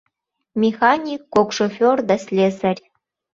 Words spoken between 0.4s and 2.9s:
Механик, кок шофёр да слесарь.